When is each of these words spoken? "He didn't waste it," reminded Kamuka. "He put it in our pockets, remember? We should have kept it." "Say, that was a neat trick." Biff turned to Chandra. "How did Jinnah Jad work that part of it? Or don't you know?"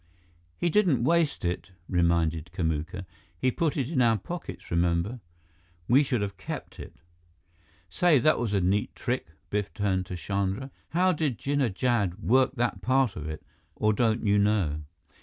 "He 0.57 0.71
didn't 0.71 1.03
waste 1.03 1.45
it," 1.45 1.69
reminded 1.87 2.49
Kamuka. 2.51 3.05
"He 3.37 3.51
put 3.51 3.77
it 3.77 3.87
in 3.91 4.01
our 4.01 4.17
pockets, 4.17 4.71
remember? 4.71 5.19
We 5.87 6.01
should 6.01 6.21
have 6.21 6.37
kept 6.37 6.79
it." 6.79 6.95
"Say, 7.87 8.17
that 8.17 8.39
was 8.39 8.55
a 8.55 8.61
neat 8.61 8.95
trick." 8.95 9.27
Biff 9.51 9.71
turned 9.75 10.07
to 10.07 10.15
Chandra. 10.15 10.71
"How 10.89 11.11
did 11.11 11.37
Jinnah 11.37 11.75
Jad 11.75 12.17
work 12.17 12.53
that 12.55 12.81
part 12.81 13.15
of 13.15 13.29
it? 13.29 13.43
Or 13.75 13.93
don't 13.93 14.25
you 14.25 14.39
know?" 14.39 14.85